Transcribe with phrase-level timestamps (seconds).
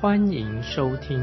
[0.00, 1.22] 欢迎收听。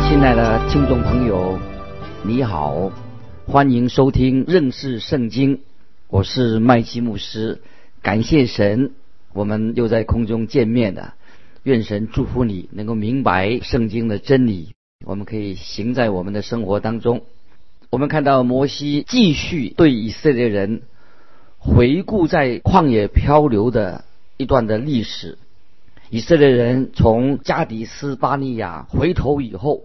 [0.00, 1.56] 亲爱的听众朋友，
[2.24, 2.90] 你好，
[3.46, 5.60] 欢迎收听认识圣经。
[6.08, 7.60] 我是麦基牧师，
[8.02, 8.90] 感谢神，
[9.32, 11.14] 我们又在空中见面了。
[11.62, 14.74] 愿神祝福你能够明白圣经的真理，
[15.06, 17.22] 我们可以行在我们的生活当中。
[17.90, 20.82] 我们看到摩西继续对以色列人
[21.64, 24.04] 回顾在旷野漂流的
[24.36, 25.38] 一段的历史。
[26.10, 29.80] 以色列人从加迪斯巴尼亚回头以后，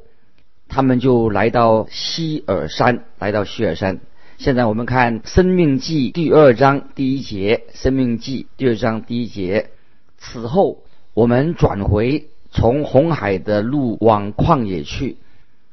[0.68, 4.02] 他们就来到希尔山，来到希尔山。
[4.38, 9.70] 现在我们看《生命记》第二章第一节，《生命记》第二章第一节。
[10.18, 10.84] 此后，
[11.14, 15.16] 我们转回从红海的路往旷野去，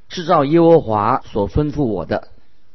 [0.08, 2.28] 制造耶和华所吩咐我的。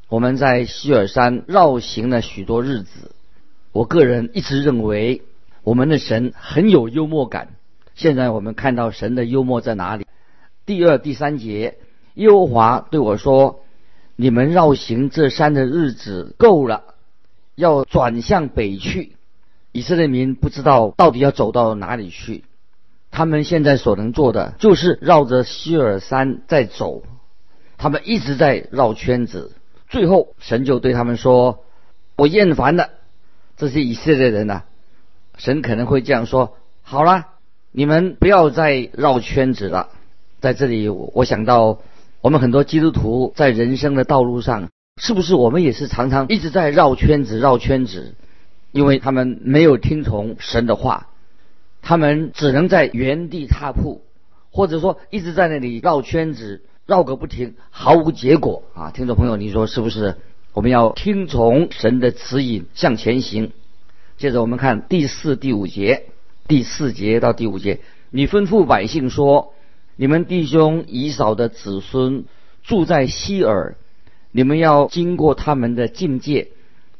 [0.09, 3.11] 我们在希尔山绕行了许多日子。
[3.71, 5.21] 我个人一直认为，
[5.63, 7.55] 我们的神很有幽默感。
[7.95, 10.05] 现在我们看到神的幽默在哪里？
[10.65, 11.77] 第二、第三节，
[12.15, 13.63] 耶和华对我说
[14.17, 16.95] ：“你们绕行这山的日子够了，
[17.55, 19.15] 要转向北去。”
[19.71, 22.43] 以色列民不知道到底要走到哪里去，
[23.09, 27.03] 他们现在所能做的就是绕着希尔山在走，
[27.77, 29.53] 他们一直在绕圈子。
[29.87, 31.63] 最后，神就对他们说
[32.17, 32.89] ：“我厌烦了
[33.67, 34.63] 这些以色列人呐。”
[35.37, 37.27] 神可能会这样说：“好了。”
[37.73, 39.87] 你们不要再绕圈子了。
[40.41, 41.79] 在这里，我想到
[42.19, 44.67] 我们很多基督徒在人生的道路上，
[45.01, 48.13] 是不是我们也是常常一直在绕圈子、绕圈子？
[48.73, 51.07] 因为他们没有听从神的话，
[51.81, 54.01] 他们只能在原地踏步，
[54.51, 58.91] 或者说一直在那里绕圈子，绕个不停，毫无结果啊！
[58.91, 60.17] 听众朋友，你说是不是？
[60.53, 63.51] 我们要听从神的指引向前行。
[64.17, 66.05] 接着我们看第四、第五节。
[66.47, 67.79] 第四节到第五节，
[68.09, 69.53] 你吩咐百姓说
[69.95, 72.25] ：“你们弟兄以扫的子孙
[72.61, 73.77] 住在希尔，
[74.31, 76.49] 你们要经过他们的境界，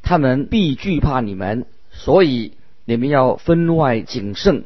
[0.02, 2.54] 他们必惧怕你们，所以
[2.86, 4.64] 你们要分外谨慎，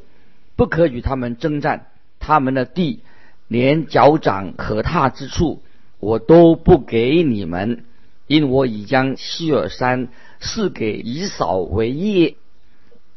[0.55, 1.87] 不可与他们征战。
[2.19, 2.99] 他们的地
[3.47, 5.63] 连脚掌可踏之处，
[5.99, 7.85] 我都不给你们，
[8.27, 10.09] 因我已将希尔山
[10.39, 12.35] 赐给以扫为业。”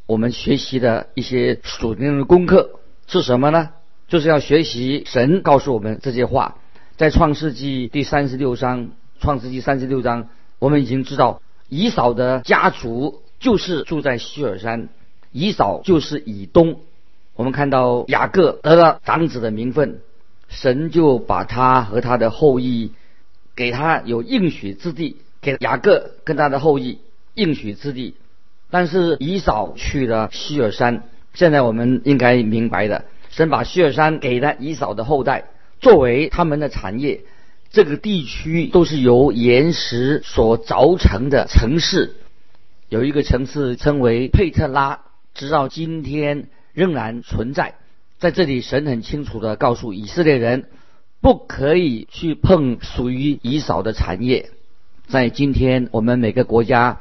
[0.06, 3.70] 我们学习的一些属灵的功课是什么呢？
[4.08, 6.56] 就是要学习神告诉我们这些话。
[6.96, 14.88] 在创世纪第三十六章，创世纪三十六章，我们已经知道以扫的家族就是住在希尔山，
[15.30, 16.80] 以扫就是以东。
[17.34, 20.00] 我们看到雅各得了长子的名分，
[20.48, 22.92] 神就把他和他的后裔
[23.58, 27.00] 给他有应许之地，给雅各跟他的后裔
[27.34, 28.14] 应许之地。
[28.70, 31.02] 但是以扫去了希尔山，
[31.34, 35.46] 现在我们应该明白的，神把希尔山给了以扫的后代，
[35.80, 37.22] 作为他们的产业。
[37.72, 42.14] 这个地区都是由岩石所凿成的城市，
[42.88, 45.00] 有一个城市称为佩特拉，
[45.34, 47.74] 直到今天仍然存在。
[48.20, 50.66] 在这里，神很清楚的告诉以色列人，
[51.20, 54.50] 不可以去碰属于以扫的产业。
[55.06, 57.00] 在今天，我们每个国家。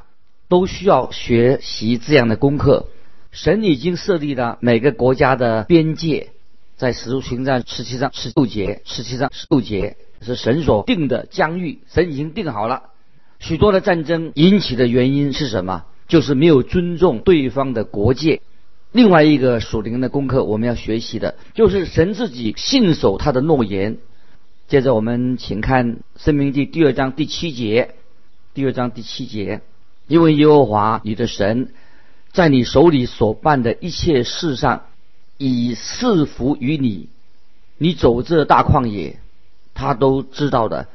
[0.49, 2.85] 都需要学习这样的功课。
[3.31, 6.29] 神已经设立了每个国家的边界，
[6.77, 12.83] 在使徒行传十七章十六节，十七章十六节是神所定的疆域，神已经定好了。
[13.39, 15.83] 许多的战争引起的原因是什么？
[16.07, 18.41] 就是没有尊重对方的国界。
[18.93, 23.97] 另外一个属灵的功课，我们要学习的就是神自己信守他的诺言。
[24.67, 27.95] 接着我们请看《生命记》第二章第七节，
[28.53, 29.61] 第二章第七节。
[30.07, 31.69] 因为耶和华你的神，
[32.33, 34.83] 在你手里所办的一切事上，
[35.37, 37.07] 以赐福于你。
[37.77, 39.19] 你走这大旷野，
[39.73, 40.89] 他都知道的。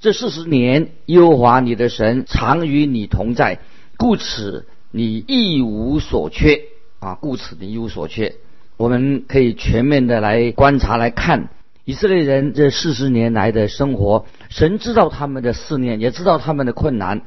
[0.00, 3.60] 这四十年，耶和华你的神常与你同在，
[3.98, 6.62] 故此你一无所缺
[6.98, 7.16] 啊！
[7.16, 8.36] 故此你一无所缺。
[8.78, 11.50] 我们可以全面的来观察来看
[11.88, 14.26] 以色列人这四十年来的生活。
[14.50, 17.22] 神知道他们的思念，也知道他们的困难。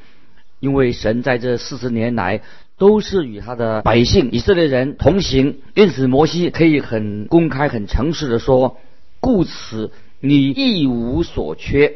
[0.59, 2.43] 因为神在这四十年来
[2.77, 8.77] 都是与他的百姓以色列人同行，因此摩西可以很公开、很诚实的说
[9.19, 11.93] ：“故此你一无所缺，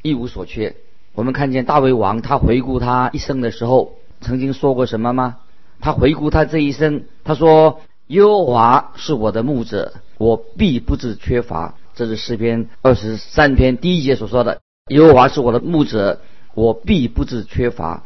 [0.00, 0.76] 一无所缺。”
[1.12, 5.36] 我们看见大卫王，他回顾他一生的时候，曾经说过什么吗？
[5.78, 16.20] 他回顾他这一生，他说：“耶和华是我的牧者，我必不致缺乏。”这是诗篇二十三篇第一节所说的：“耶和华是我的牧者，
[16.54, 18.04] 我必不致缺乏。”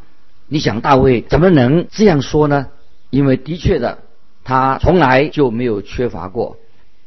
[0.48, 2.68] 你想大卫怎么能这样说呢？
[3.10, 3.98] 因为的确的，
[4.44, 6.56] 他从来就没有缺乏过。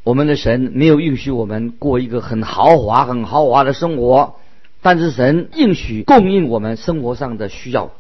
[0.04, 4.36] 我们的神没有允许我们过一个很豪华、很豪华的生活。
[4.84, 7.94] 但是神应许供应我们生活上的需要，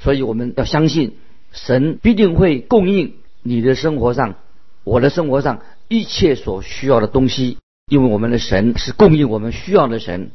[0.00, 1.18] 所以我们要相信
[1.52, 3.14] 神必定会供应
[3.44, 4.34] 你的生活上、
[4.82, 7.58] 我的生活上一切所需要的东西，
[7.88, 10.30] 因为我们的神是供应我们需要的神。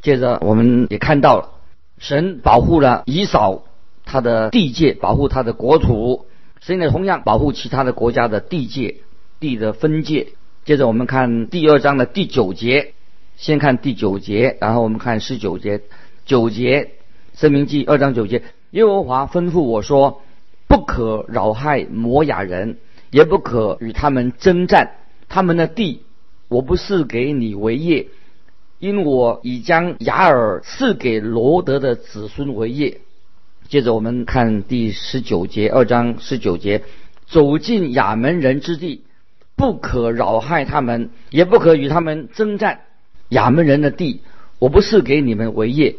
[0.00, 1.50] 接着我们也看到了，
[1.98, 3.64] 神保护了以扫
[4.04, 6.26] 他的地界，保护他的国土，
[6.60, 8.96] 神也同样保护其他的国家的地界、
[9.40, 10.28] 地的分界。
[10.64, 12.94] 接着我们看第二章的第九节。
[13.34, 15.80] 先看第九节，然后我们看十九节。
[16.26, 16.92] 九节，
[17.34, 20.22] 生命记二章九节，耶和华吩咐我说
[20.68, 22.76] ：“不可扰害摩雅人，
[23.10, 24.92] 也不可与他们征战。
[25.28, 26.02] 他们的地，
[26.52, 28.08] 我不是给你为业，
[28.78, 33.00] 因我已将雅尔赐给罗德的子孙为业。”
[33.68, 36.82] 接着我们看第十九节，二章十九节，
[37.26, 39.02] 走进亚门人之地，
[39.56, 42.80] 不可扰害他们，也不可与他们征战。
[43.30, 44.20] 亚门人的地，
[44.58, 45.96] 我不是给你们为业，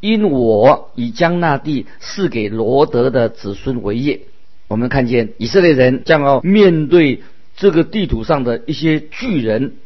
[0.00, 4.20] 因我已将那地赐给罗德的子孙为业。
[4.68, 7.22] 我们看见以色列人将要面对
[7.56, 9.76] 这个地图上的一些巨人，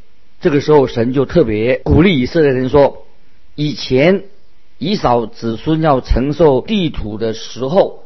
[0.41, 3.07] 这个时候神就特别鼓励以色列人说：
[3.55, 4.25] 以前
[4.79, 8.05] 以扫子孙要承受地土的时候，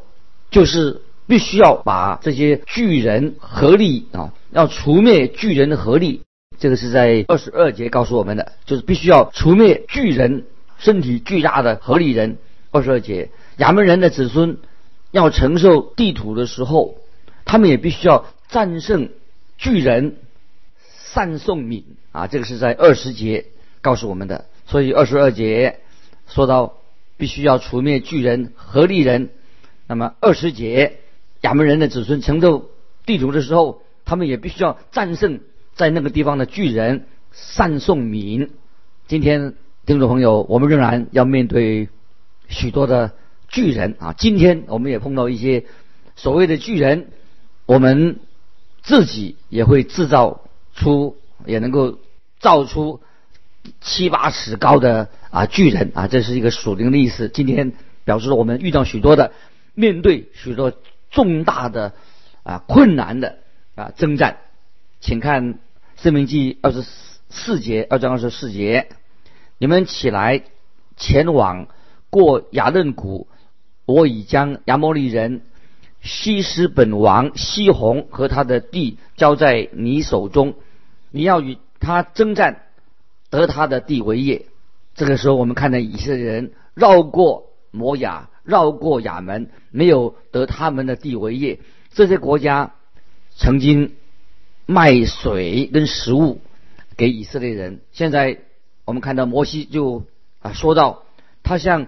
[0.51, 6.23] 就是必须要把这些巨人合力啊，要除灭巨人的合力。
[6.59, 10.45] 这个是在二十二节告诉我们的，就是必须要除灭巨人，
[10.79, 12.39] 身体巨大的合力人。
[12.71, 14.59] 二十二节，亚门人的子孙
[15.13, 16.97] 要承受地土的时候，
[17.45, 19.11] 他们也必须要战胜
[19.57, 20.17] 巨人，
[21.15, 22.27] 散送敏啊。
[22.27, 23.47] 这个是在二十节
[23.81, 24.47] 告诉我们的。
[24.67, 25.81] 所以二十二节
[26.27, 26.75] 说到
[27.17, 29.31] 必须要除灭巨人合力人，
[29.87, 30.99] 那么二十节
[31.41, 32.71] 亚门人的子孙承受
[33.07, 35.41] 地图的时候，他们也必须要战胜。
[35.77, 38.53] 在那个地方的巨人善送民，
[39.09, 39.55] 今天
[39.87, 41.89] 听众朋友，我们仍然要面对
[42.47, 43.11] 许多的
[43.49, 44.15] 巨人啊！
[44.17, 45.65] 今天我们也碰到一些
[46.15, 47.09] 所谓的巨人，
[47.67, 48.21] 我们
[48.85, 50.43] 自己也会制造
[50.75, 51.17] 出，
[51.47, 51.99] 也能够
[52.39, 53.01] 造出
[53.81, 56.07] 七八尺高的啊巨人啊！
[56.07, 57.29] 这是一个属灵的意思。
[57.29, 57.73] 今天
[58.05, 59.33] 表示我们遇到许多的
[59.75, 60.73] 面对许多
[61.11, 61.95] 重大的
[62.43, 63.39] 啊困难的
[63.75, 64.39] 啊征战，
[65.01, 65.59] 请看。
[65.97, 66.85] 生命记二十
[67.31, 68.89] 四节，二章二十四节，
[69.59, 70.43] 你们起来，
[70.97, 71.69] 前往
[72.11, 73.29] 过雅嫩谷，
[73.87, 75.43] 我已将亚摩利人
[76.03, 80.55] 西施本王西宏和他的地交在你手中，
[81.15, 82.63] 你要与他征战，
[83.31, 84.47] 得他的地为业。
[84.97, 91.61] 这个时候，我们看到以色列人绕过摩亚，绕过亚门，没有得他们的地为业。
[91.93, 92.75] 这些国家
[93.37, 93.95] 曾经。
[94.67, 96.41] 卖水跟食物
[96.97, 97.83] 给以色列人。
[97.93, 98.39] 现在
[98.87, 100.07] 我们看到摩西就
[100.41, 101.03] 啊说到，
[101.43, 101.87] 他向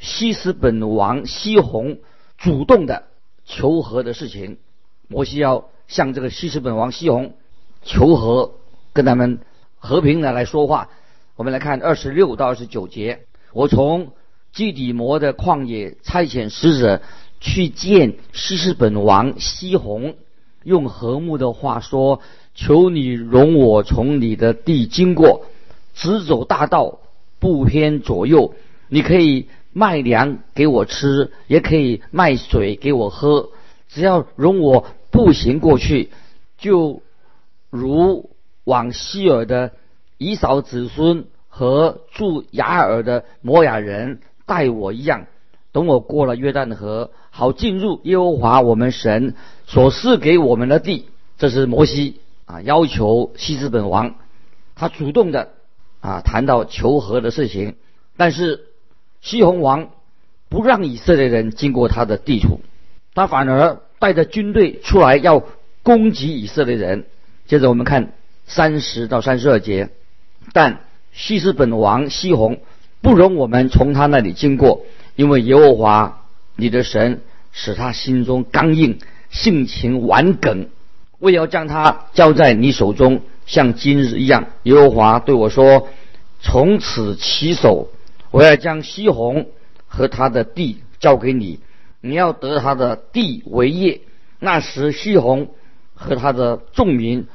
[0.00, 1.98] 西斯本王西宏
[2.36, 3.04] 主动的
[3.44, 4.58] 求和的事情。
[5.06, 7.36] 摩西要向这个西斯本王西宏
[7.84, 8.54] 求和，
[8.96, 9.40] 跟他们
[9.76, 10.88] 和平的来说话。
[11.36, 13.20] 我们来看二十六到二十九节。
[13.52, 14.12] 我从
[14.52, 17.02] 基底摩的旷野差遣使者
[17.38, 20.14] 去见西斯本王西宏。
[20.64, 22.20] 用和睦的话说
[22.56, 25.44] ：“求你容我从你的地经过，
[25.94, 26.98] 直走大道，
[27.38, 28.54] 不偏左右。
[28.88, 33.50] 你可以卖粮给我吃，也可以卖水给我喝。
[33.88, 36.10] 只要容我步行过去，
[36.58, 37.02] 就
[37.70, 38.30] 如
[38.66, 39.72] 往希尔的
[40.18, 45.24] 以扫子孙和住雅尔的摩雅人待我一样。
[45.72, 49.34] 等我过了约旦河。”好进入耶和华我们神
[49.66, 51.04] 所赐给我们的地，
[51.36, 54.14] 这是摩西啊要求西斯本王，
[54.74, 55.50] 他主动的
[56.00, 57.76] 啊谈到求和的事情，
[58.16, 58.68] 但是
[59.20, 59.90] 西红王
[60.48, 62.62] 不让以色列人经过他的地图，
[63.14, 65.42] 他反而带着军队出来要
[65.82, 67.04] 攻击以色列人。
[67.44, 68.14] 接着我们看
[68.46, 69.90] 三十到三十二节，
[70.52, 70.80] 但
[71.12, 72.60] 西斯本王西红
[73.02, 74.84] 不容我们从他那里经过，
[75.14, 76.22] 因为耶和华。
[76.58, 77.20] 你的神
[77.52, 78.98] 使他心中刚硬，
[79.28, 80.70] 性情顽梗。
[81.18, 84.46] 我要将他交在你手中，像今日一样。
[84.62, 85.88] 耶和华对我说
[86.40, 87.90] ：“从此起手，
[88.30, 89.48] 我要将西红
[89.86, 91.60] 和他的地交给你，
[92.00, 94.00] 你要得他的地为业。
[94.38, 95.50] 那时西红
[95.94, 97.26] 和他的众民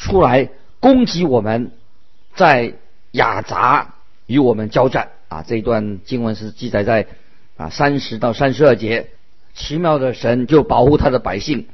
[0.00, 0.48] 出来
[0.80, 1.72] 攻击我们，
[2.34, 2.72] 在
[3.12, 3.94] 雅杂
[4.26, 7.06] 与我们交战。”啊，这一段经文是记载在
[7.56, 9.10] 啊三十到三十二节。
[9.54, 11.66] 奇妙的神就保护他的百姓。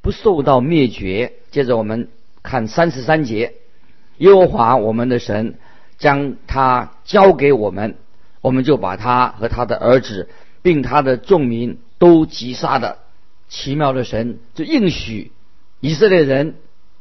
[0.00, 1.34] 不受到灭绝。
[1.50, 2.08] 接着我们
[2.42, 3.54] 看三十三节，
[4.18, 5.54] 耶和华我们的神
[5.98, 7.96] 将他交给我们，
[8.40, 10.28] 我们就把他和他的儿子，
[10.62, 12.98] 并他的众民都击杀的。
[13.48, 15.32] 奇妙的神就应许
[15.80, 16.56] 以色列人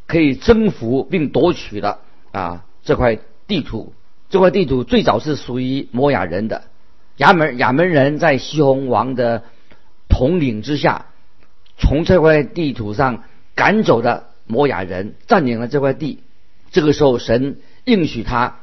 [0.07, 1.99] 可以征服并夺取的
[2.31, 3.93] 啊这块地图。
[4.29, 6.63] 这块地图最早是属于摩亚人的，
[7.17, 9.43] 亚门亚门人在西红王的
[10.09, 11.05] 统领之下。
[11.79, 13.23] 从这块地图上
[13.53, 16.23] 赶走的摩亚人占领了这块地，
[16.71, 18.55] 这个时候神应许他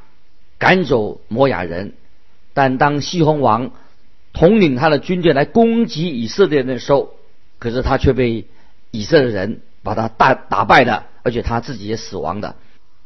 [0.59, 1.93] 赶走摩亚人，
[2.55, 3.71] 但当西红王
[4.33, 7.15] 统领他的军队来攻击以色列的时候，
[7.61, 8.47] 可是他却被
[8.91, 12.55] 以色列人把他打打败了，而且他自己也死亡的，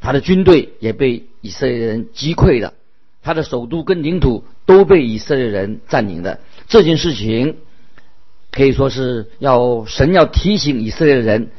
[0.01, 2.75] 他的军队也被以色列人击溃了，
[3.23, 7.57] 他的首都跟领土都被以色列人占领的这件事情。
[8.51, 11.51] 可以说是要神要提醒以色列人，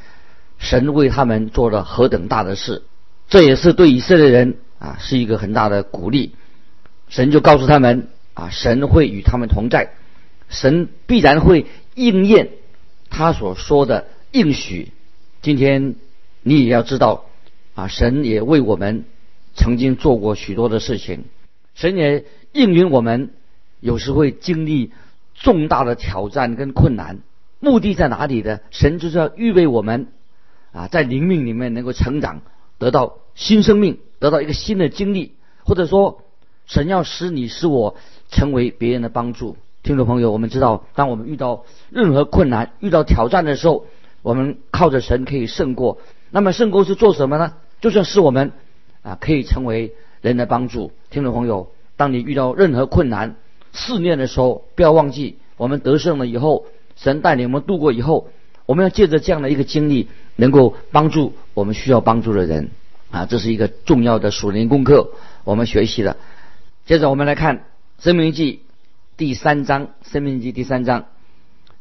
[0.57, 2.81] 神为他们做了何等大的事，
[3.29, 6.35] 这也是对以色列人啊是一个很大的鼓励。
[7.07, 9.93] 神就告诉他们啊，神会与他们同在，
[10.49, 12.49] 神必然会应验
[13.09, 14.91] 他所说的应许。
[15.41, 15.95] 今天
[16.49, 17.25] 你也要知道
[17.75, 19.05] 啊，神也为我们
[19.53, 21.25] 曾经做过许多的事情，
[21.75, 23.29] 神也应允我们
[23.79, 24.91] 有时会经历。
[25.41, 27.19] 重大的挑战跟困难，
[27.61, 28.59] 目的在哪里呢？
[28.71, 30.07] 神就是要预备我们
[30.73, 32.41] 啊，在灵命里面能够成长，
[32.77, 35.31] 得到新生命，得到一个新的经历，
[35.63, 36.23] 或者说，
[36.65, 37.95] 神要使你使我
[38.29, 39.55] 成为别人的帮助。
[39.81, 43.85] 听众朋友，我们知道，当我们遇到任何困难、遇到挑战的时候，
[44.21, 45.99] 我们靠着神可以胜过。
[46.31, 47.53] 那么胜过是做什么呢？
[47.81, 48.51] 就算是我们
[49.01, 50.91] 啊，可以成为人的帮助。
[51.09, 53.35] 听众朋友，当你遇到任何困难，
[53.73, 58.29] 试炼的时候，不要忘记，我们得胜了以后，神带领我们度过以后，
[58.65, 62.69] 我们要借着这样的一个经历，能够帮助我们需要帮助的人
[63.11, 65.11] 啊，这是一个重要的属灵功课，
[65.43, 66.17] 我们学习的。
[66.85, 67.57] 接着我们来看
[67.99, 68.53] 《生命记》
[69.17, 71.05] 第三章，《生命记》第三章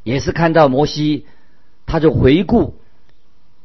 [0.04, 1.26] 也是看到摩西，
[1.86, 2.76] 他就回顾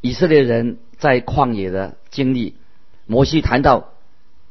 [0.03, 2.57] 以色列人在旷野的经历。
[3.05, 3.93] 摩西谈到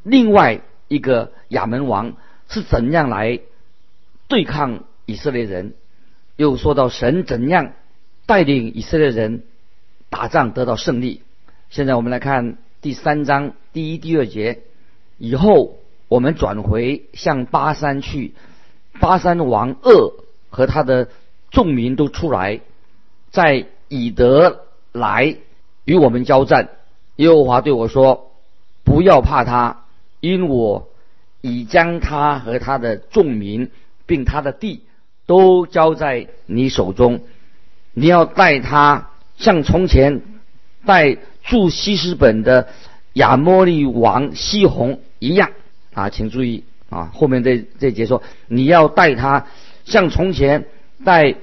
[0.02, 2.14] 另外一个亚门王
[2.49, 3.40] 是怎样来。
[4.28, 5.75] 对抗以色列人，
[6.37, 7.75] 又说到神怎样
[8.25, 9.42] 带领以色列人
[10.09, 11.21] 打仗得到胜利。
[11.68, 14.62] 现在我们来看第三章第一、第二节。
[15.18, 15.76] 以后
[16.09, 18.32] 我们转回向巴山去，
[19.00, 20.14] 巴山王恶
[20.49, 21.09] 和他的
[21.50, 22.62] 众民都出来，
[23.30, 25.37] 在以德来
[25.84, 26.68] 与我们交战。
[27.16, 28.30] 耶和华对我说
[28.84, 29.84] ：“不要怕他，
[30.20, 30.88] 因我
[31.40, 33.70] 已将他和他的众民。”
[34.04, 34.82] 并他的地
[35.26, 37.20] 都交在你手中，
[37.94, 40.20] 你要带他像从前
[40.84, 42.68] 带住西施本的
[43.14, 45.52] 亚摩利王西宏一样
[45.94, 49.46] 啊，请注意啊，后面这这节说你要带他
[49.84, 50.66] 像从前
[51.04, 51.37] 带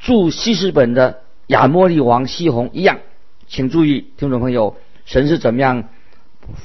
[0.00, 3.00] 住西施本的亚摩利王西宏一样，
[3.46, 5.88] 请注意，听众朋友，神是怎么样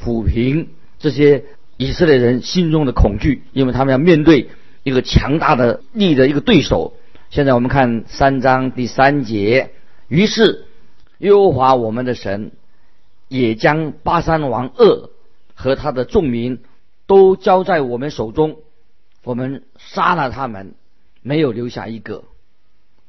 [0.03, 0.69] 抚平
[0.99, 1.45] 这些
[1.77, 4.49] 以色列人心中的恐惧，因为他们要面对。
[4.83, 6.93] 一个强大的力的一个对手。
[7.29, 9.71] 现在我们看三章第三节。
[10.07, 10.63] 于是，
[11.17, 12.51] 耶和华我们的神
[13.27, 15.09] 也将巴山王恶
[15.55, 16.59] 和他的众民
[17.05, 18.59] 都交在我们手中，
[19.25, 20.75] 我们杀了他们，
[21.21, 22.23] 没有留下一个。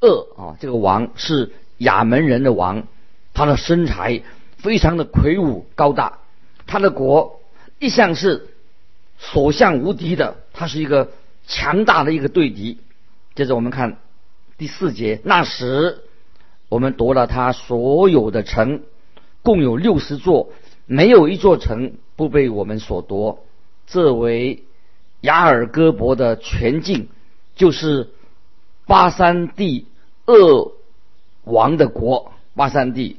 [0.00, 2.85] 恶啊，这个王是亚门人的王，
[3.35, 4.23] 他的身材
[4.57, 6.19] 非常的魁梧高大，
[6.67, 7.40] 他的国
[7.78, 8.49] 一向是
[9.19, 11.11] 所向无敌的，他是一个。
[11.50, 12.76] 强大的一个对敌。
[13.35, 13.97] 接着我们看
[14.59, 16.02] 第四节，那时
[16.69, 18.83] 我们夺了他所有的城，
[19.43, 20.52] 共有六十座，
[20.85, 23.47] 没有一座城不被我们所夺。
[23.87, 24.64] 这为
[25.23, 27.09] 雅尔戈伯的全境，
[27.57, 28.11] 就是
[28.87, 29.87] 巴山地
[30.28, 30.75] 恶
[31.42, 32.32] 王的国。
[32.54, 33.18] 巴山地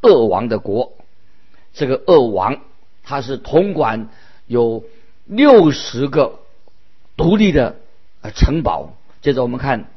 [0.00, 0.94] 恶王的国，
[1.74, 2.60] 这个恶王
[3.02, 4.08] 他是统管
[4.46, 4.84] 有
[5.26, 6.40] 六十个。
[7.16, 7.76] 独立的
[8.22, 8.94] 呃城堡。
[9.20, 9.90] 接着我们看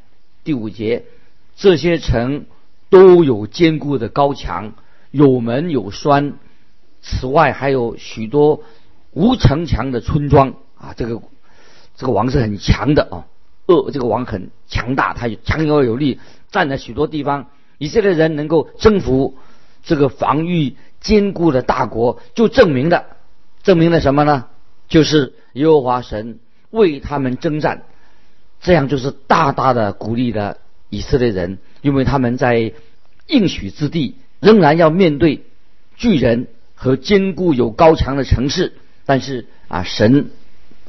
[0.43, 1.05] 第五节，
[1.55, 2.45] 这些城
[2.89, 4.73] 都有坚固的高墙，
[5.11, 6.33] 有门有栓。
[7.01, 8.63] 此外还有许多
[9.11, 10.93] 无城墙的村庄啊！
[10.97, 11.21] 这个
[11.95, 13.25] 这个王是很强的啊，
[13.67, 16.19] 恶这个王很强大，他强而有力，
[16.51, 17.47] 占了许多地方。
[17.77, 19.37] 以色列人能够征服
[19.83, 23.05] 这个防御坚固的大国，就证明了
[23.63, 24.45] 证明了什么呢？
[24.87, 26.39] 就是耶和华神
[26.71, 27.83] 为他们征战，
[28.61, 30.57] 这样就是大大的鼓励了
[30.89, 32.73] 以色列人，因为他们在
[33.27, 35.43] 应许之地仍然要面对
[35.95, 36.47] 巨人。
[36.79, 38.73] 和坚固有高墙的城市，
[39.07, 40.29] 但是啊，神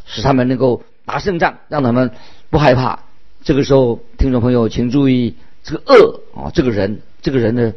[0.04, 2.11] 使他们能够打胜仗，让他们
[2.50, 3.05] 不害怕。
[3.43, 7.75] 这个时候，听众朋友请注意，这个恶啊，这个人，这个人的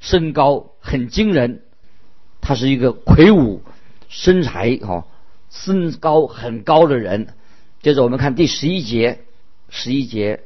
[0.00, 1.60] 身高很惊人，
[2.40, 3.62] 他是一个魁梧、
[4.08, 5.06] 身材哈
[5.48, 7.28] 身高很高的人。
[7.82, 9.20] 接着我们看第十一节，
[9.68, 10.42] 十一节，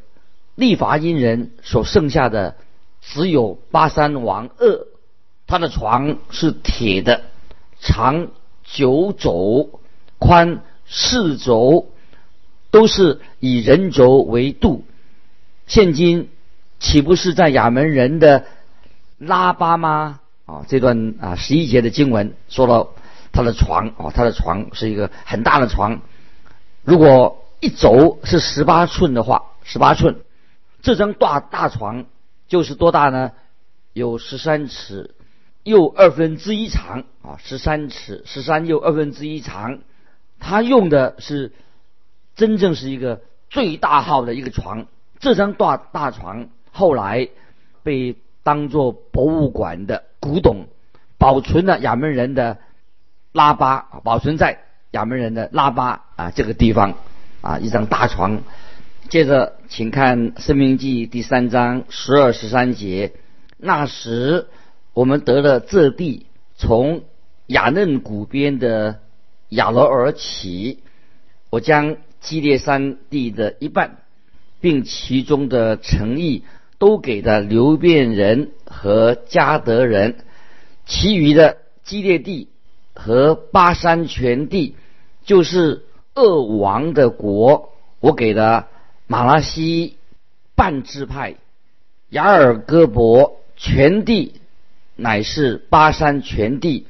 [0.57, 2.57] 利伐因人所剩下的
[3.01, 4.89] 只有巴山王恶。
[5.47, 7.23] 他的床是铁的，
[7.81, 8.29] 长
[8.63, 9.81] 九肘，
[10.19, 11.89] 宽四肘，
[12.77, 14.85] 都是以人轴为度。
[15.67, 16.29] 现今
[16.79, 18.45] 岂不是在亚门人的
[19.17, 20.21] 拉巴吗？
[20.45, 22.91] 啊，这段啊十一节的经文说到
[23.33, 26.03] 他的床啊，他的床是一个很大的床。
[26.85, 30.17] 如果一轴是十八寸的话，十八寸，
[30.83, 32.05] 这张大大床
[32.47, 33.33] 就是多大呢？
[33.95, 35.15] 有十三尺。
[35.65, 39.79] 又二分之一长啊，十三尺，十三又二分之一长。
[40.39, 41.53] 他用的是
[42.37, 44.87] 真正是一个最大号的一个床。
[45.19, 47.29] 这张大大床后来
[47.83, 50.67] 被当做博物馆的古董，
[51.19, 52.59] 保存了亚门人的
[53.33, 54.61] 拉巴，保存在
[54.93, 56.95] 亚门人的拉巴啊这个地方
[57.41, 58.43] 啊一张大床。
[59.09, 63.13] 接着，请看《生命记》第三章十二十三节，
[63.57, 64.47] 那时。
[64.93, 66.25] 我们得了这地，
[66.57, 67.03] 从
[67.49, 69.01] 雅嫩谷边的
[69.51, 70.83] 亚罗尔起，
[71.51, 73.99] 我将基列山地的一半，
[74.61, 76.45] 并其中的诚意
[76.79, 80.17] 都给了流变人和加德人，
[80.87, 82.49] 其余的基列地
[82.95, 84.75] 和巴山全地，
[85.25, 88.69] 就是恶王的国，我给了
[89.07, 89.97] 马拉西
[90.55, 91.37] 半支派，
[92.09, 94.41] 雅尔戈伯全地。
[94.99, 96.87] 乃是巴山全地，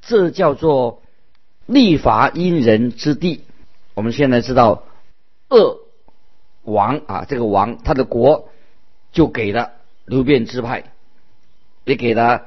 [0.00, 1.02] 这叫做
[1.66, 3.42] 立法因人之地。
[3.94, 4.82] 我们现在知道，
[5.48, 5.80] 恶
[6.62, 8.48] 王啊，这个王他的国
[9.12, 9.72] 就给了
[10.04, 10.84] 流变支派，
[11.84, 12.46] 也给了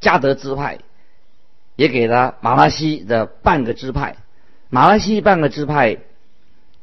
[0.00, 0.78] 加德支派，
[1.76, 4.16] 也给了马拉西的半个支派。
[4.68, 5.98] 马拉西半个支派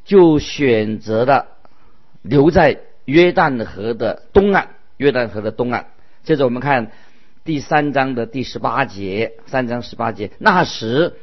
[0.05, 1.47] 就选择了
[2.21, 5.87] 留在约旦河的东岸，约旦河的东岸。
[6.23, 6.91] 接着我们看。
[7.45, 10.31] 第三章的第十八节，三章十八节。
[10.39, 11.17] 那时，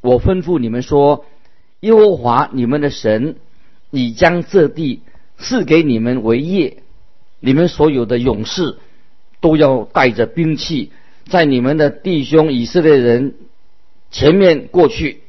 [0.00, 1.24] 我吩咐你们说：
[1.80, 3.36] 耶和华你们的神，
[3.90, 5.02] 已将这地
[5.36, 6.78] 赐给你们为业，
[7.40, 8.76] 你们所有的勇士
[9.40, 10.92] 都要带着兵器，
[11.26, 13.34] 在你们的弟兄以色列人
[14.10, 15.22] 前面过去。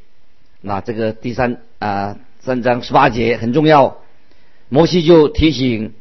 [0.62, 3.98] 那这个第三啊三章十八节很重要。
[4.70, 5.94] 摩西就提醒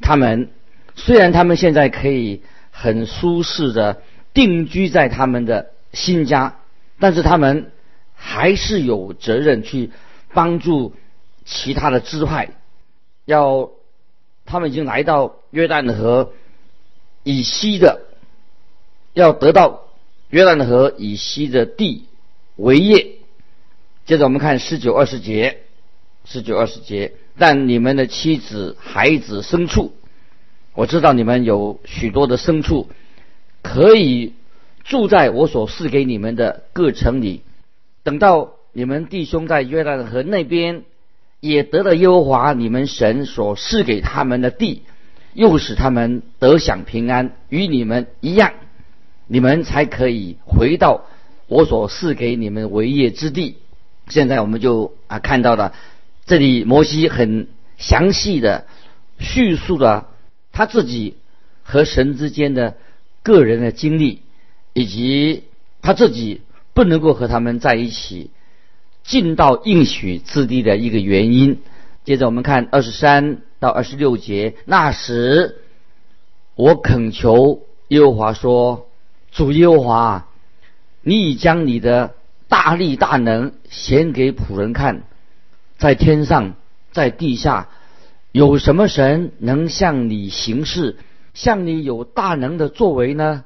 [0.00, 0.50] 他们，
[0.94, 2.42] 虽然他们现在可以。
[2.76, 6.56] 很舒适的定居在他们的新家，
[6.98, 7.70] 但是他们
[8.26, 9.90] 还是有责任去
[10.32, 10.94] 帮助
[11.44, 12.56] 其他的支派。
[13.26, 13.70] 要
[14.46, 16.32] 他们已经来到约旦河
[17.22, 18.00] 以西的，
[19.12, 19.82] 要得到
[20.30, 22.06] 约旦河以西的地
[22.56, 23.16] 为业。
[24.06, 25.58] 接着我们看十九二十节，
[26.24, 29.92] 十九二十节，但你们的妻子、孩子、牲畜。
[30.72, 32.88] 我知道你们有许多的牲畜，
[33.60, 34.32] 可以
[34.82, 37.42] 住在我所赐给你们的各城里。
[38.04, 40.84] 等到你们弟兄在约旦河那边
[41.40, 44.82] 也得了耶和华你们神所赐给他们的地，
[45.32, 48.52] 又使他们得享平安，与你们一样，
[49.26, 51.06] 你们才可以回到
[51.48, 53.56] 我所赐给你们为业之地。
[54.08, 55.74] 现在我们就啊看到了，
[56.26, 58.66] 这里摩西很详细的
[59.18, 60.08] 叙述了。
[60.52, 61.16] 他自己
[61.62, 62.76] 和神之间的
[63.22, 64.20] 个人的经历，
[64.72, 65.44] 以及
[65.82, 66.42] 他自己
[66.74, 68.30] 不能够和他们在一起
[69.02, 71.62] 进到应许之地的一个原因。
[72.04, 75.62] 接着我们看二十三到二十六节，那时
[76.54, 78.88] 我恳求耶和华说
[79.32, 80.28] ：“主耶和华，
[81.00, 82.14] 你已将你的
[82.48, 85.04] 大力大能显给仆人看，
[85.78, 86.54] 在天上，
[86.92, 87.68] 在地下。”
[88.34, 90.96] 有什么神能向你行事，
[91.34, 93.44] 向你有大能的作为呢？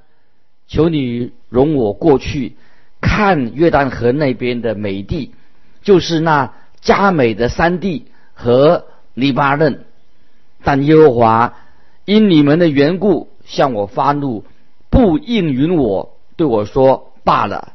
[0.66, 2.56] 求你容我过去
[3.00, 5.32] 看约旦河那边的美地，
[5.82, 9.84] 就是那佳美的山地和黎巴嫩。
[10.62, 11.54] 但耶和华
[12.04, 14.44] 因你们的缘故向我发怒，
[14.90, 17.74] 不应允我，对我说：“罢了，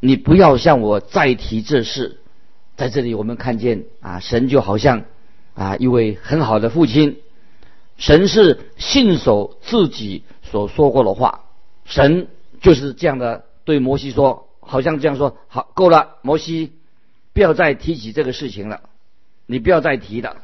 [0.00, 2.18] 你不要向我再提这事。”
[2.76, 5.04] 在这里，我们看见啊，神就好像
[5.54, 7.18] 啊一位很好的父亲，
[7.96, 11.44] 神是信守自己所说过的话，
[11.84, 12.28] 神
[12.60, 16.72] 就是这样的对摩西说，好像这样说：“好，够了，摩西，
[17.32, 18.82] 不要再提起这个事情了，
[19.46, 20.36] 你不要再提了。”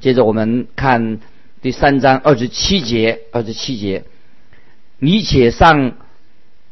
[0.00, 1.20] 接着我们看
[1.60, 4.04] 第三章二十七节，二十七节，
[4.98, 5.96] 你且上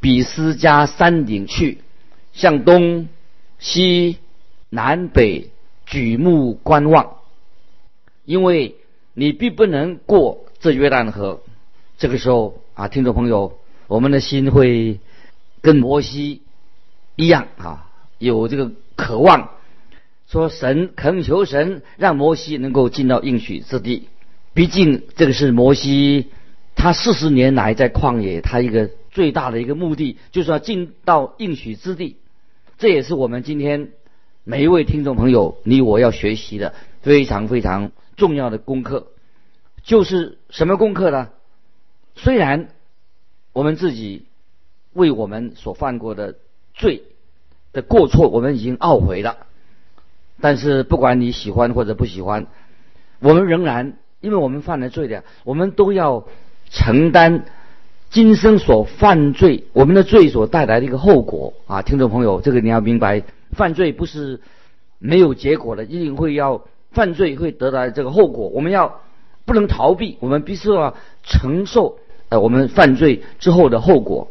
[0.01, 1.79] 比斯加山顶去，
[2.33, 3.09] 向东
[3.59, 4.19] 西
[4.69, 5.51] 南北
[5.87, 7.19] 举目观望，
[8.25, 8.77] 因为
[9.15, 11.41] 你必不能过这约旦河。
[11.99, 14.99] 这个时候啊，听众朋友，我们的心会
[15.61, 16.43] 跟摩西
[17.17, 19.51] 一样啊，有这个渴望。
[20.27, 24.09] 说神恳求神让摩西能够进到应许之地，
[24.55, 26.31] 毕竟这个是摩西
[26.77, 32.17] 他四十年来在旷野，他一个最大的一个目的就是要进到应许之地。
[32.79, 33.91] 这也是我们今天
[34.45, 39.09] 每一位听众朋友你我要学习的非常非常重要的功课，
[39.83, 41.31] 就是什么功课呢？
[42.15, 42.69] 虽然
[43.53, 44.27] 我们自己
[44.93, 46.37] 为我们所犯过的
[46.75, 47.03] 罪
[47.73, 49.37] 的过错，我们已经懊悔了。
[50.41, 52.47] 但是不管你喜欢或者不喜欢，
[53.21, 56.25] 我们仍然，因为我们犯了罪的，我们都要
[56.71, 57.45] 承担
[58.09, 61.83] 今生所犯罪我们的罪所带来的一个后果啊！
[61.83, 63.23] 听众朋友，这个你要明白，
[63.53, 64.41] 犯罪不是
[64.99, 69.01] 没有结果的，一定会要犯罪会得到这个后果，我们要
[69.45, 71.99] 不能逃避，我们必须要承受
[72.31, 74.31] 呃我们犯罪之后的后果。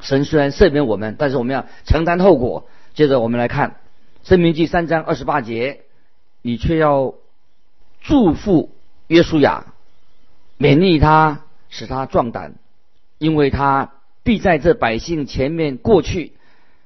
[0.00, 2.68] 神虽然赦免我们，但是我们要承担后果。
[2.94, 3.76] 接着我们来看。
[4.24, 5.82] 生命记三章二十八节，
[6.42, 7.14] 你却要
[8.00, 8.74] 祝福
[9.06, 9.66] 约书亚，
[10.58, 12.54] 勉励他，使他壮胆，
[13.18, 13.92] 因为他
[14.24, 16.32] 必在这百姓前面过去，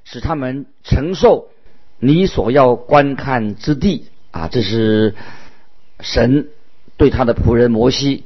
[0.04, 1.48] 使他们承受
[1.98, 4.08] 你所要观看之地。
[4.32, 5.14] 啊，这是
[6.00, 6.50] 神
[6.98, 8.24] 对他的仆人摩西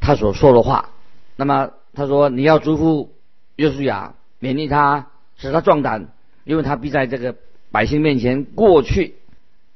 [0.00, 0.90] 他所说的话。
[1.36, 3.12] 那么他说你要祝福
[3.54, 6.08] 约书亚，勉励他，使他壮胆，
[6.44, 7.34] 因为他必在这个。
[7.72, 9.16] 百姓面前过去，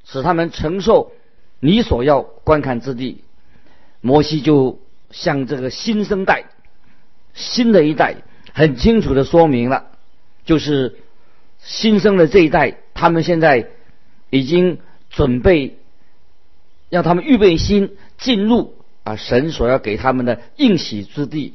[0.07, 1.13] 使他们承受
[1.59, 3.25] 你所要观看之地。
[4.01, 6.45] 摩西就向这个新生代、
[7.35, 8.15] 新的一代
[8.55, 9.89] 很清楚的说明了，
[10.47, 10.97] 就是
[11.59, 13.69] 新生的这一代，他们现在
[14.31, 14.79] 已经
[15.11, 15.77] 准备
[16.89, 21.55] 让他们预备心进入啊神所要给他们的应许之地。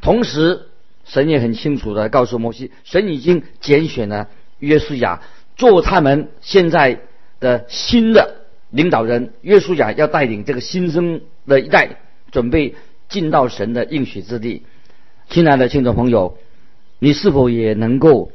[0.00, 0.68] 同时，
[1.04, 5.22] 神也很清楚的告诉摩西，神已经拣选了约书亚。
[5.54, 7.00] 做他们现在
[7.38, 12.74] 的新的领导人，约书亚要带领这个新生的一代，准备
[13.08, 14.62] 进到神的应许之地。
[15.28, 16.38] 亲爱的听众朋友，
[16.98, 18.32] 你是否也能够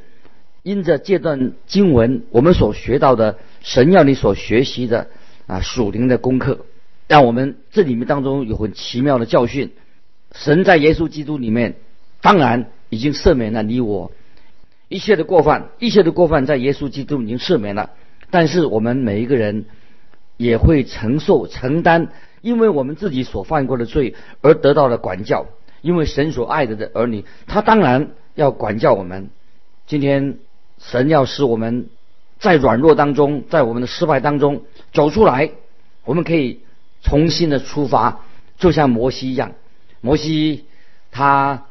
[0.62, 5.08] 因着这段经文，我们所学到的神要你所学习的
[5.46, 6.66] 啊属灵的功课，
[7.08, 9.72] 让我们这里面当中有很奇妙的教训。
[10.32, 11.76] 神在耶稣基督里面，
[12.20, 14.12] 当然已经赦免了你我。
[14.88, 17.90] 一切的过犯，一切的过犯，在耶稣基督已经赦免了。
[18.30, 19.66] 但是我们每一个人
[20.36, 22.08] 也会承受、承担，
[22.40, 25.46] 因为我们自己所犯过的罪而得到了管教。
[25.80, 29.30] 因为神所爱的的儿女，他当然要管教我们。
[29.86, 30.38] 今天
[30.78, 31.88] 神要使我们
[32.40, 35.52] 在软弱当中，在我们的失败当中走出来，
[36.04, 36.62] 我们可以
[37.02, 38.22] 重新的出发，
[38.58, 39.52] 就像摩西一样。
[40.00, 40.64] 摩西
[41.12, 41.66] 他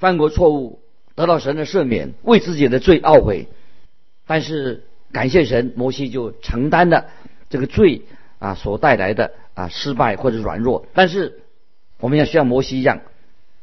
[0.00, 0.80] 犯过错误。
[1.16, 3.46] 得到神的赦免，为自己的罪懊悔，
[4.26, 7.06] 但是感谢神，摩西就承担了
[7.50, 8.02] 这个罪
[8.38, 10.86] 啊所带来的啊失败或者软弱。
[10.94, 11.42] 但是
[11.98, 13.00] 我们要像摩西一样，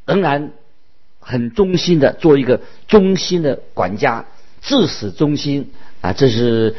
[0.05, 0.51] 仍然
[1.19, 4.25] 很忠心的做一个忠心的管家，
[4.61, 5.71] 至死忠心
[6.01, 6.13] 啊！
[6.13, 6.75] 这是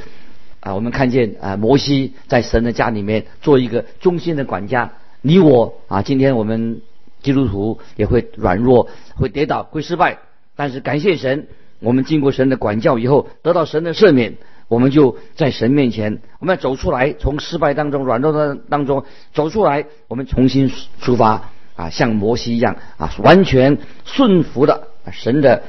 [0.61, 4.93] 啊，我们看见啊，摩西在神的家里面做一个忠心的管家。
[5.23, 6.83] 你我啊，今天我们
[7.29, 10.21] 基督徒也会软弱，会跌倒，会失败。
[10.57, 11.47] 但是感谢神，
[11.79, 14.39] 我们经过神的管教以后，得到神的赦免，
[14.69, 25.65] 我们就在神面前，我们要走出来，从失败当中、软弱的当中走出来，我们重新出发啊，像摩西一样啊，完全顺服的神的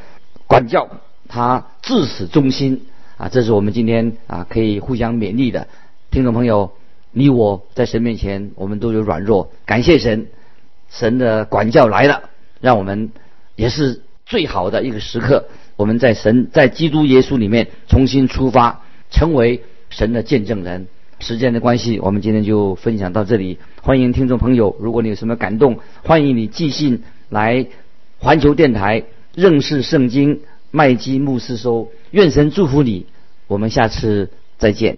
[0.47, 0.87] 管教，
[1.27, 2.85] 他至死忠心
[3.17, 5.67] 啊，这是我们今天啊可以互相勉励的
[6.09, 6.71] 听众朋友。
[7.11, 10.27] 你我在神面前，我们都有软弱，感谢神，
[10.89, 12.29] 神的管教来了，
[12.61, 13.11] 让我们
[13.55, 15.45] 也是最好的一个时刻。
[15.75, 20.87] 我们在神在基督耶稣里面重新出发，成为神的见证人。
[21.21, 23.57] 时间的关系，我们今天就分享到这里。
[23.81, 27.67] 欢迎听众朋友，如果你有什么感动，欢迎你寄信来
[28.19, 29.03] 环球电台
[29.35, 31.89] 认识圣经麦基牧师收。
[32.11, 33.05] 愿神祝福你，
[33.47, 34.95] 我们下次再见。